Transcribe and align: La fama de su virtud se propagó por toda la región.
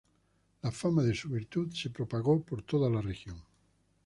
La 0.63 0.71
fama 0.71 1.03
de 1.03 1.13
su 1.13 1.29
virtud 1.29 1.71
se 1.75 1.91
propagó 1.91 2.41
por 2.41 2.63
toda 2.63 2.89
la 2.89 3.01
región. 3.03 3.37